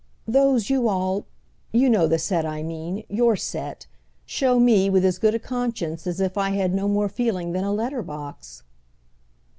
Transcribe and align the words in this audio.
"Those 0.27 0.67
you 0.71 0.87
all—you 0.87 1.87
know 1.87 2.07
the 2.07 2.17
set 2.17 2.43
I 2.43 2.63
mean, 2.63 3.03
your 3.07 3.35
set—show 3.35 4.59
me 4.59 4.89
with 4.89 5.05
as 5.05 5.19
good 5.19 5.35
a 5.35 5.37
conscience 5.37 6.07
as 6.07 6.19
if 6.19 6.39
I 6.39 6.49
had 6.49 6.73
no 6.73 6.87
more 6.87 7.07
feeling 7.07 7.51
than 7.51 7.63
a 7.63 7.71
letter 7.71 8.01
box." 8.01 8.63